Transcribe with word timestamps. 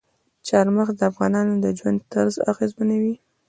چار 0.47 0.65
مغز 0.75 0.95
د 0.97 1.01
افغانانو 1.11 1.53
د 1.63 1.65
ژوند 1.77 1.99
طرز 2.13 2.35
اغېزمنوي. 2.51 3.15